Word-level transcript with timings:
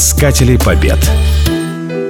Искатели 0.00 0.56
побед. 0.56 1.00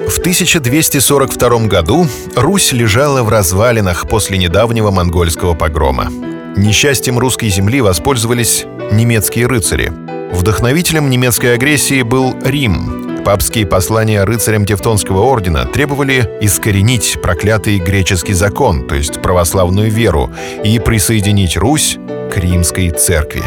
В 0.08 0.18
1242 0.18 1.68
году 1.68 2.06
Русь 2.36 2.72
лежала 2.72 3.22
в 3.22 3.30
развалинах 3.30 4.06
после 4.06 4.36
недавнего 4.36 4.90
монгольского 4.90 5.54
погрома. 5.54 6.12
Несчастьем 6.54 7.18
русской 7.18 7.48
земли 7.48 7.80
воспользовались 7.80 8.66
немецкие 8.92 9.46
рыцари. 9.46 9.90
Вдохновителем 10.32 11.08
немецкой 11.08 11.54
агрессии 11.54 12.02
был 12.02 12.36
Рим. 12.44 13.22
Папские 13.24 13.64
послания 13.64 14.22
рыцарям 14.24 14.66
Тевтонского 14.66 15.22
ордена 15.22 15.64
требовали 15.64 16.28
искоренить 16.42 17.16
проклятый 17.22 17.78
греческий 17.78 18.34
закон, 18.34 18.86
то 18.86 18.96
есть 18.96 19.22
православную 19.22 19.90
веру, 19.90 20.30
и 20.62 20.78
присоединить 20.78 21.56
Русь 21.56 21.96
к 22.30 22.36
римской 22.36 22.90
церкви. 22.90 23.44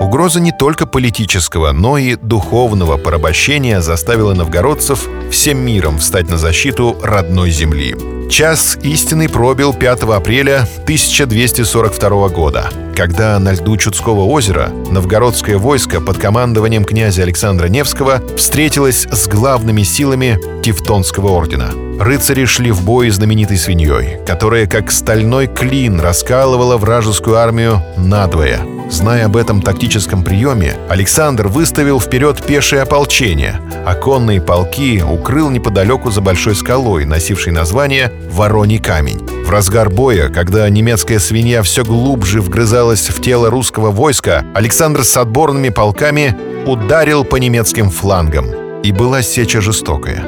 Угроза 0.00 0.40
не 0.40 0.52
только 0.52 0.86
политического, 0.86 1.72
но 1.72 1.96
и 1.96 2.16
духовного 2.16 2.98
порабощения 2.98 3.80
заставила 3.80 4.34
новгородцев 4.34 5.08
всем 5.30 5.58
миром 5.58 5.98
встать 5.98 6.28
на 6.28 6.36
защиту 6.36 6.96
родной 7.02 7.50
земли. 7.50 7.96
Час 8.30 8.76
истины 8.82 9.28
пробил 9.28 9.72
5 9.72 10.02
апреля 10.02 10.68
1242 10.82 12.28
года, 12.28 12.70
когда 12.96 13.38
на 13.38 13.52
льду 13.52 13.76
Чудского 13.76 14.24
озера 14.24 14.70
новгородское 14.90 15.58
войско 15.58 16.00
под 16.00 16.18
командованием 16.18 16.84
князя 16.84 17.22
Александра 17.22 17.66
Невского 17.66 18.22
встретилось 18.36 19.06
с 19.10 19.28
главными 19.28 19.82
силами 19.82 20.38
Тевтонского 20.62 21.28
ордена. 21.28 21.70
Рыцари 22.00 22.46
шли 22.46 22.70
в 22.70 22.82
бой 22.84 23.10
знаменитой 23.10 23.58
свиньей, 23.58 24.18
которая 24.26 24.66
как 24.66 24.90
стальной 24.90 25.46
клин 25.46 26.00
раскалывала 26.00 26.76
вражескую 26.76 27.36
армию 27.36 27.82
надвое– 27.96 28.60
Зная 28.88 29.26
об 29.26 29.36
этом 29.36 29.62
тактическом 29.62 30.22
приеме, 30.22 30.74
Александр 30.88 31.48
выставил 31.48 32.00
вперед 32.00 32.40
пешее 32.44 32.82
ополчение, 32.82 33.60
а 33.84 33.94
конные 33.94 34.40
полки 34.40 35.02
укрыл 35.02 35.50
неподалеку 35.50 36.10
за 36.10 36.20
большой 36.20 36.54
скалой, 36.54 37.04
носившей 37.04 37.52
название 37.52 38.12
«Вороний 38.30 38.78
камень». 38.78 39.35
В 39.46 39.50
разгар 39.50 39.90
боя, 39.90 40.28
когда 40.28 40.68
немецкая 40.68 41.20
свинья 41.20 41.62
все 41.62 41.84
глубже 41.84 42.40
вгрызалась 42.40 43.08
в 43.08 43.22
тело 43.22 43.48
русского 43.48 43.92
войска, 43.92 44.44
Александр 44.56 45.04
с 45.04 45.16
отборными 45.16 45.68
полками 45.68 46.36
ударил 46.66 47.22
по 47.22 47.36
немецким 47.36 47.90
флангам. 47.90 48.80
И 48.82 48.90
была 48.90 49.22
сеча 49.22 49.60
жестокая. 49.60 50.24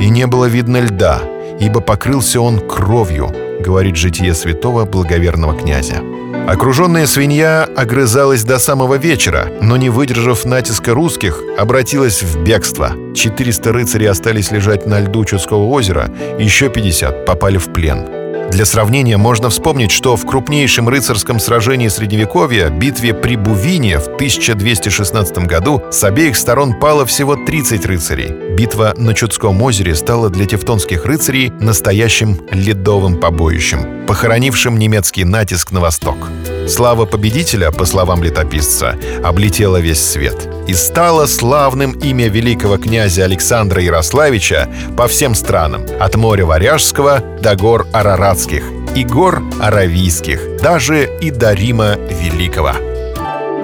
И 0.00 0.08
не 0.08 0.28
было 0.28 0.44
видно 0.44 0.82
льда, 0.82 1.20
ибо 1.58 1.80
покрылся 1.80 2.40
он 2.40 2.60
кровью, 2.60 3.34
говорит 3.58 3.96
житие 3.96 4.34
святого 4.34 4.84
благоверного 4.84 5.58
князя. 5.58 6.00
Окруженная 6.46 7.08
свинья 7.08 7.64
огрызалась 7.64 8.44
до 8.44 8.60
самого 8.60 8.94
вечера, 8.94 9.48
но 9.60 9.76
не 9.78 9.90
выдержав 9.90 10.44
натиска 10.44 10.94
русских, 10.94 11.42
обратилась 11.58 12.22
в 12.22 12.44
бегство. 12.44 12.92
400 13.16 13.72
рыцарей 13.72 14.08
остались 14.08 14.52
лежать 14.52 14.86
на 14.86 15.00
льду 15.00 15.24
Чудского 15.24 15.66
озера, 15.66 16.08
еще 16.38 16.68
50 16.68 17.26
попали 17.26 17.58
в 17.58 17.72
плен. 17.72 18.19
Для 18.50 18.64
сравнения 18.64 19.16
можно 19.16 19.48
вспомнить, 19.48 19.92
что 19.92 20.16
в 20.16 20.26
крупнейшем 20.26 20.88
рыцарском 20.88 21.38
сражении 21.38 21.86
Средневековья, 21.86 22.68
битве 22.68 23.14
при 23.14 23.36
Бувине 23.36 23.98
в 23.98 24.08
1216 24.08 25.38
году, 25.46 25.82
с 25.90 26.02
обеих 26.02 26.36
сторон 26.36 26.78
пало 26.78 27.06
всего 27.06 27.36
30 27.36 27.86
рыцарей. 27.86 28.49
Битва 28.60 28.92
на 28.98 29.14
Чудском 29.14 29.62
озере 29.62 29.94
стала 29.94 30.28
для 30.28 30.44
тевтонских 30.44 31.06
рыцарей 31.06 31.50
настоящим 31.60 32.42
ледовым 32.52 33.16
побоищем, 33.16 34.04
похоронившим 34.06 34.78
немецкий 34.78 35.24
натиск 35.24 35.72
на 35.72 35.80
восток. 35.80 36.28
Слава 36.68 37.06
победителя, 37.06 37.70
по 37.70 37.86
словам 37.86 38.22
летописца, 38.22 38.98
облетела 39.24 39.78
весь 39.78 40.04
свет. 40.04 40.46
И 40.68 40.74
стало 40.74 41.24
славным 41.24 41.92
имя 41.92 42.28
великого 42.28 42.76
князя 42.76 43.24
Александра 43.24 43.80
Ярославича 43.80 44.68
по 44.94 45.08
всем 45.08 45.34
странам, 45.34 45.86
от 45.98 46.16
моря 46.16 46.44
Варяжского 46.44 47.24
до 47.40 47.56
гор 47.56 47.86
Араратских 47.94 48.64
и 48.94 49.04
гор 49.04 49.42
Аравийских, 49.58 50.60
даже 50.60 51.08
и 51.22 51.30
до 51.30 51.54
Рима 51.54 51.96
Великого. 52.10 52.74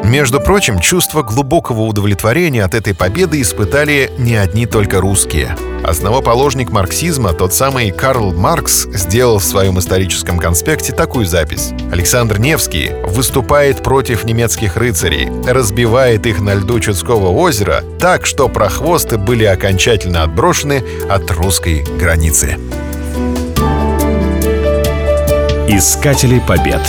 Между 0.07 0.41
прочим, 0.41 0.79
чувство 0.79 1.25
глубокого 1.25 1.81
удовлетворения 1.81 2.63
от 2.63 2.75
этой 2.75 2.95
победы 2.95 3.41
испытали 3.41 4.13
не 4.19 4.37
одни 4.37 4.65
только 4.65 5.01
русские. 5.01 5.57
Основоположник 5.83 6.71
марксизма, 6.71 7.33
тот 7.33 7.53
самый 7.53 7.91
Карл 7.91 8.33
Маркс, 8.33 8.87
сделал 8.93 9.41
в 9.41 9.45
своем 9.45 9.81
историческом 9.81 10.39
конспекте 10.39 10.93
такую 10.93 11.27
запись. 11.27 11.73
Александр 11.91 12.39
Невский 12.39 12.93
выступает 13.05 13.83
против 13.83 14.23
немецких 14.23 14.77
рыцарей, 14.77 15.29
разбивает 15.45 16.25
их 16.27 16.41
на 16.41 16.55
льду 16.55 16.79
Чудского 16.79 17.31
озера 17.31 17.83
так, 17.99 18.27
что 18.27 18.49
прохвосты 18.49 19.19
были 19.19 19.45
окончательно 19.45 20.23
отброшены 20.23 20.85
от 21.11 21.29
русской 21.33 21.85
границы. 21.99 22.59
Искатели 25.69 26.41
побед. 26.47 26.81